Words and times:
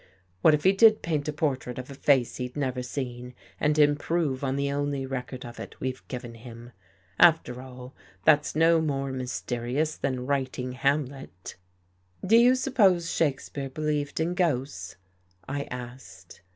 What 0.41 0.55
if 0.55 0.63
he 0.63 0.71
did 0.73 1.03
paint 1.03 1.27
a 1.27 1.31
portrait 1.31 1.77
of 1.77 1.91
a 1.91 1.93
face 1.93 2.37
he'd 2.37 2.57
never 2.57 2.81
seen 2.81 3.35
and 3.59 3.77
improve 3.77 4.43
on 4.43 4.55
the 4.55 4.71
only 4.71 5.05
record 5.05 5.45
of 5.45 5.59
it 5.59 5.79
we've 5.79 6.01
given 6.07 6.33
him. 6.33 6.71
After 7.19 7.61
all, 7.61 7.93
that's 8.25 8.55
no 8.55 8.81
more 8.81 9.11
myste 9.11 9.55
rious 9.61 9.95
than 10.01 10.25
writing 10.25 10.71
Hamlet."" 10.71 11.55
Do 12.25 12.35
you 12.35 12.55
suppose 12.55 13.11
Shakespeare 13.13 13.69
believed 13.69 14.19
in 14.19 14.33
ghosts?" 14.33 14.95
I 15.47 15.65
asked. 15.65 16.41